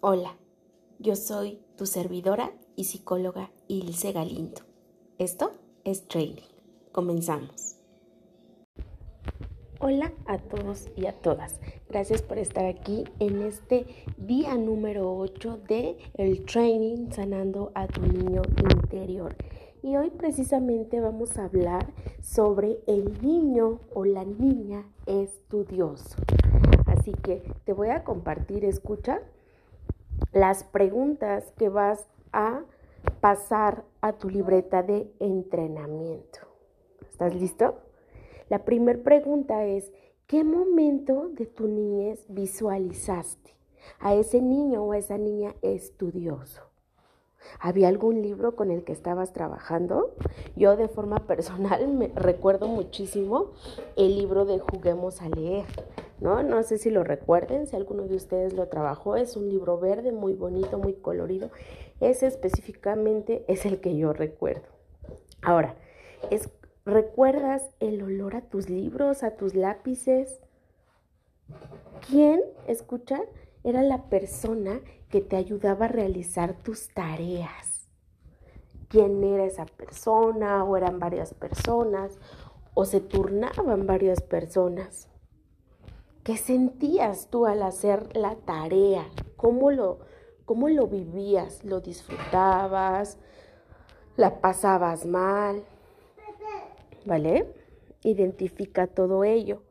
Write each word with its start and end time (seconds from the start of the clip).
Hola, 0.00 0.36
yo 1.00 1.16
soy 1.16 1.58
tu 1.76 1.84
servidora 1.84 2.52
y 2.76 2.84
psicóloga 2.84 3.50
Ilse 3.66 4.12
Galindo. 4.12 4.60
Esto 5.18 5.50
es 5.82 6.06
Training. 6.06 6.46
Comenzamos. 6.92 7.78
Hola 9.80 10.12
a 10.26 10.38
todos 10.38 10.86
y 10.94 11.06
a 11.06 11.20
todas. 11.20 11.58
Gracias 11.88 12.22
por 12.22 12.38
estar 12.38 12.64
aquí 12.64 13.02
en 13.18 13.42
este 13.42 13.86
día 14.16 14.56
número 14.56 15.16
8 15.16 15.62
de 15.66 15.96
el 16.14 16.44
Training 16.44 17.10
Sanando 17.10 17.72
a 17.74 17.88
tu 17.88 18.02
niño 18.02 18.42
interior. 18.72 19.34
Y 19.82 19.96
hoy 19.96 20.10
precisamente 20.10 21.00
vamos 21.00 21.36
a 21.38 21.46
hablar 21.46 21.92
sobre 22.22 22.78
el 22.86 23.20
niño 23.20 23.80
o 23.92 24.04
la 24.04 24.24
niña 24.24 24.88
estudioso. 25.06 26.14
Así 26.86 27.10
que 27.14 27.42
te 27.64 27.72
voy 27.72 27.88
a 27.88 28.04
compartir, 28.04 28.64
escucha, 28.64 29.22
las 30.32 30.64
preguntas 30.64 31.52
que 31.56 31.68
vas 31.68 32.08
a 32.32 32.62
pasar 33.20 33.84
a 34.00 34.12
tu 34.12 34.28
libreta 34.28 34.82
de 34.82 35.10
entrenamiento. 35.18 36.40
¿Estás 37.08 37.34
listo? 37.34 37.80
La 38.48 38.64
primera 38.64 39.02
pregunta 39.02 39.64
es, 39.64 39.92
¿qué 40.26 40.44
momento 40.44 41.28
de 41.30 41.46
tu 41.46 41.66
niñez 41.68 42.24
visualizaste 42.28 43.54
a 44.00 44.14
ese 44.14 44.40
niño 44.40 44.84
o 44.84 44.92
a 44.92 44.98
esa 44.98 45.18
niña 45.18 45.54
estudioso? 45.62 46.67
¿Había 47.60 47.88
algún 47.88 48.22
libro 48.22 48.56
con 48.56 48.70
el 48.70 48.84
que 48.84 48.92
estabas 48.92 49.32
trabajando? 49.32 50.14
Yo 50.56 50.76
de 50.76 50.88
forma 50.88 51.18
personal 51.26 51.88
me 51.88 52.08
recuerdo 52.14 52.68
muchísimo 52.68 53.52
el 53.96 54.16
libro 54.16 54.44
de 54.44 54.58
Juguemos 54.58 55.22
a 55.22 55.28
leer. 55.28 55.66
¿no? 56.20 56.42
No 56.42 56.62
sé 56.62 56.78
si 56.78 56.90
lo 56.90 57.04
recuerden, 57.04 57.66
si 57.66 57.76
alguno 57.76 58.04
de 58.04 58.16
ustedes 58.16 58.52
lo 58.52 58.68
trabajó, 58.68 59.16
es 59.16 59.36
un 59.36 59.48
libro 59.48 59.78
verde 59.78 60.12
muy 60.12 60.34
bonito, 60.34 60.78
muy 60.78 60.94
colorido. 60.94 61.50
Ese 62.00 62.26
específicamente 62.26 63.44
es 63.48 63.66
el 63.66 63.80
que 63.80 63.96
yo 63.96 64.12
recuerdo. 64.12 64.66
Ahora, 65.42 65.76
¿recuerdas 66.84 67.70
el 67.80 68.02
olor 68.02 68.36
a 68.36 68.42
tus 68.42 68.68
libros, 68.68 69.22
a 69.22 69.36
tus 69.36 69.54
lápices? 69.54 70.40
¿Quién, 72.08 72.40
escucha, 72.66 73.20
era 73.64 73.82
la 73.82 74.04
persona 74.04 74.80
que 75.10 75.20
te 75.20 75.36
ayudaba 75.36 75.86
a 75.86 75.88
realizar 75.88 76.54
tus 76.54 76.88
tareas? 76.88 77.88
¿Quién 78.88 79.22
era 79.22 79.44
esa 79.44 79.66
persona 79.66 80.64
o 80.64 80.76
eran 80.76 80.98
varias 80.98 81.34
personas 81.34 82.18
o 82.74 82.84
se 82.84 83.00
turnaban 83.00 83.86
varias 83.86 84.22
personas? 84.22 85.08
¿Qué 86.24 86.36
sentías 86.36 87.28
tú 87.28 87.46
al 87.46 87.62
hacer 87.62 88.16
la 88.16 88.36
tarea? 88.36 89.06
¿Cómo 89.36 89.70
lo, 89.70 89.98
cómo 90.44 90.68
lo 90.68 90.86
vivías? 90.86 91.64
¿Lo 91.64 91.80
disfrutabas? 91.80 93.18
¿La 94.16 94.40
pasabas 94.40 95.06
mal? 95.06 95.64
¿Vale? 97.04 97.52
Identifica 98.02 98.86
todo 98.86 99.24
ello. 99.24 99.62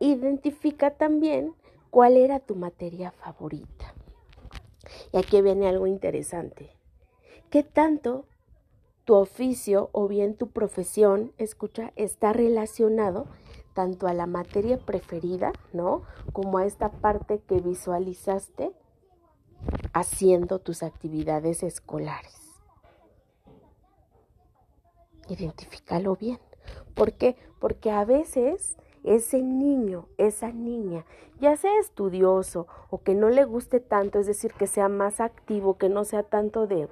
Identifica 0.00 0.90
también 0.90 1.54
cuál 1.90 2.16
era 2.16 2.40
tu 2.40 2.54
materia 2.54 3.10
favorita. 3.10 3.94
Y 5.12 5.18
aquí 5.18 5.40
viene 5.42 5.68
algo 5.68 5.86
interesante. 5.86 6.70
¿Qué 7.50 7.62
tanto 7.62 8.26
tu 9.04 9.14
oficio 9.14 9.90
o 9.92 10.06
bien 10.06 10.36
tu 10.36 10.50
profesión, 10.50 11.32
escucha, 11.36 11.92
está 11.96 12.32
relacionado 12.32 13.26
tanto 13.74 14.06
a 14.06 14.14
la 14.14 14.26
materia 14.26 14.78
preferida, 14.78 15.52
¿no? 15.72 16.02
Como 16.32 16.58
a 16.58 16.66
esta 16.66 16.90
parte 16.90 17.40
que 17.40 17.60
visualizaste 17.60 18.72
haciendo 19.92 20.58
tus 20.58 20.82
actividades 20.82 21.62
escolares. 21.62 22.36
Identifícalo 25.28 26.16
bien. 26.16 26.38
¿Por 26.94 27.14
qué? 27.14 27.36
Porque 27.58 27.90
a 27.90 28.04
veces 28.04 28.76
ese 29.04 29.42
niño, 29.42 30.08
esa 30.18 30.52
niña, 30.52 31.04
ya 31.40 31.56
sea 31.56 31.78
estudioso 31.78 32.66
o 32.90 33.02
que 33.02 33.14
no 33.14 33.30
le 33.30 33.44
guste 33.44 33.80
tanto, 33.80 34.18
es 34.18 34.26
decir, 34.26 34.52
que 34.52 34.66
sea 34.66 34.88
más 34.88 35.20
activo, 35.20 35.78
que 35.78 35.88
no 35.88 36.04
sea 36.04 36.22
tanto 36.22 36.66
de 36.66 36.88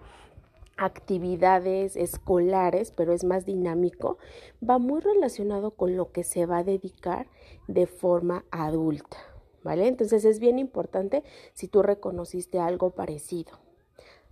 actividades 0.78 1.96
escolares, 1.96 2.92
pero 2.92 3.12
es 3.12 3.24
más 3.24 3.44
dinámico, 3.44 4.18
va 4.66 4.78
muy 4.78 5.00
relacionado 5.00 5.72
con 5.72 5.96
lo 5.96 6.12
que 6.12 6.22
se 6.22 6.46
va 6.46 6.58
a 6.58 6.64
dedicar 6.64 7.26
de 7.66 7.86
forma 7.86 8.44
adulta, 8.50 9.18
¿vale? 9.64 9.88
Entonces 9.88 10.24
es 10.24 10.38
bien 10.38 10.58
importante 10.58 11.24
si 11.52 11.68
tú 11.68 11.82
reconociste 11.82 12.60
algo 12.60 12.90
parecido. 12.90 13.58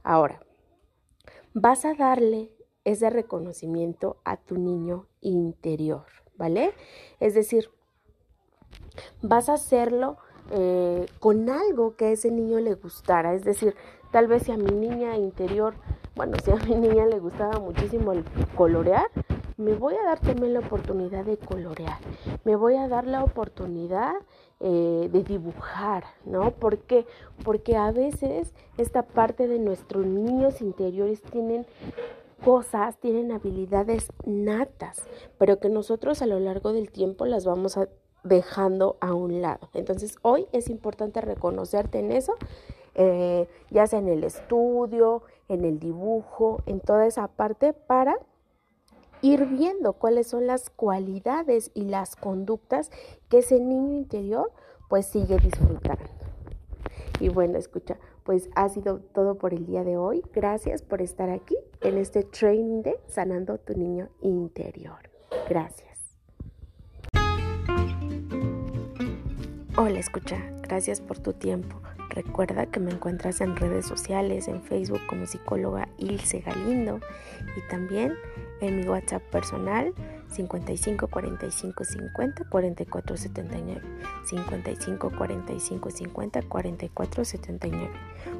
Ahora, 0.04 0.40
vas 1.52 1.84
a 1.84 1.94
darle 1.94 2.52
ese 2.84 3.10
reconocimiento 3.10 4.18
a 4.24 4.36
tu 4.36 4.56
niño 4.56 5.08
interior, 5.20 6.06
¿vale? 6.36 6.72
Es 7.20 7.34
decir, 7.34 7.70
vas 9.22 9.48
a 9.48 9.54
hacerlo 9.54 10.16
eh, 10.50 11.06
con 11.20 11.50
algo 11.50 11.96
que 11.96 12.06
a 12.06 12.10
ese 12.10 12.30
niño 12.30 12.60
le 12.60 12.74
gustara, 12.74 13.34
es 13.34 13.44
decir, 13.44 13.74
tal 14.12 14.28
vez 14.28 14.44
si 14.44 14.52
a 14.52 14.56
mi 14.56 14.70
niña 14.70 15.16
interior 15.16 15.74
bueno, 16.16 16.38
si 16.42 16.50
a 16.50 16.56
mi 16.56 16.74
niña 16.74 17.04
le 17.04 17.18
gustaba 17.18 17.60
muchísimo 17.60 18.12
el 18.12 18.24
colorear, 18.56 19.06
me 19.58 19.74
voy 19.74 19.96
a 19.96 20.02
dar 20.02 20.18
también 20.18 20.54
la 20.54 20.60
oportunidad 20.60 21.26
de 21.26 21.36
colorear, 21.36 21.98
me 22.44 22.56
voy 22.56 22.76
a 22.76 22.88
dar 22.88 23.06
la 23.06 23.22
oportunidad 23.22 24.14
eh, 24.60 25.10
de 25.12 25.22
dibujar, 25.22 26.04
¿no? 26.24 26.52
¿Por 26.52 26.78
qué? 26.78 27.04
Porque 27.44 27.76
a 27.76 27.92
veces 27.92 28.54
esta 28.78 29.02
parte 29.02 29.46
de 29.46 29.58
nuestros 29.58 30.06
niños 30.06 30.62
interiores 30.62 31.20
tienen 31.20 31.66
cosas, 32.44 32.98
tienen 32.98 33.32
habilidades 33.32 34.12
natas, 34.24 35.02
pero 35.38 35.58
que 35.58 35.68
nosotros 35.68 36.22
a 36.22 36.26
lo 36.26 36.38
largo 36.38 36.72
del 36.72 36.90
tiempo 36.90 37.26
las 37.26 37.44
vamos 37.44 37.78
dejando 38.24 38.96
a 39.00 39.14
un 39.14 39.40
lado. 39.42 39.68
Entonces 39.74 40.16
hoy 40.22 40.46
es 40.52 40.68
importante 40.68 41.20
reconocerte 41.20 41.98
en 41.98 42.12
eso 42.12 42.34
eh, 42.98 43.46
ya 43.70 43.86
sea 43.86 43.98
en 43.98 44.08
el 44.08 44.24
estudio, 44.24 45.22
en 45.48 45.66
el 45.66 45.78
dibujo, 45.78 46.62
en 46.64 46.80
toda 46.80 47.06
esa 47.06 47.28
parte 47.28 47.74
para 47.74 48.16
ir 49.20 49.44
viendo 49.44 49.92
cuáles 49.92 50.28
son 50.28 50.46
las 50.46 50.70
cualidades 50.70 51.70
y 51.74 51.84
las 51.84 52.16
conductas 52.16 52.90
que 53.28 53.38
ese 53.38 53.60
niño 53.60 53.94
interior 53.94 54.50
pues 54.88 55.04
sigue 55.04 55.36
disfrutando. 55.36 56.04
Y 57.20 57.28
bueno, 57.28 57.58
escucha, 57.58 57.98
pues 58.24 58.48
ha 58.54 58.66
sido 58.70 59.00
todo 59.12 59.36
por 59.36 59.52
el 59.52 59.66
día 59.66 59.84
de 59.84 59.98
hoy. 59.98 60.22
Gracias 60.32 60.80
por 60.80 61.02
estar 61.02 61.28
aquí 61.28 61.56
en 61.80 61.98
este 61.98 62.22
training 62.22 62.82
de 62.82 62.98
Sanando 63.08 63.58
tu 63.58 63.74
Niño 63.74 64.08
Interior. 64.20 65.10
Gracias. 65.48 65.86
Hola, 69.76 69.98
escucha, 69.98 70.38
gracias 70.62 71.00
por 71.00 71.18
tu 71.18 71.34
tiempo. 71.34 71.80
Recuerda 72.08 72.64
que 72.64 72.80
me 72.80 72.92
encuentras 72.92 73.42
en 73.42 73.56
redes 73.56 73.84
sociales, 73.84 74.48
en 74.48 74.62
Facebook 74.62 75.02
como 75.06 75.26
psicóloga 75.26 75.86
Ilse 75.98 76.40
Galindo 76.40 77.00
y 77.56 77.68
también 77.68 78.14
en 78.62 78.80
mi 78.80 78.88
WhatsApp 78.88 79.22
personal 79.24 79.92
55 80.28 81.08
45 81.08 81.84
50 81.84 82.44
44 82.48 83.16
79 83.18 83.82
55 84.24 85.10
45 85.10 85.90
50 85.90 86.42
44 86.42 87.24
79. 87.24 87.90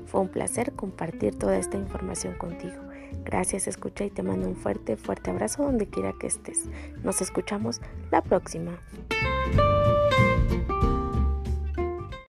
Fue 0.07 0.21
un 0.23 0.29
placer 0.29 0.73
compartir 0.73 1.39
toda 1.39 1.59
esta 1.59 1.77
información 1.77 2.33
contigo. 2.39 2.86
Gracias, 3.25 3.67
escucha 3.67 4.05
y 4.05 4.11
te 4.11 4.23
mando 4.23 4.49
un 4.49 4.57
fuerte, 4.57 4.97
fuerte 4.97 5.31
abrazo 5.31 5.65
donde 5.65 5.89
quiera 5.89 6.13
que 6.19 6.27
estés. 6.27 6.65
Nos 7.03 7.21
escuchamos 7.21 7.81
la 8.11 8.23
próxima. 8.23 8.79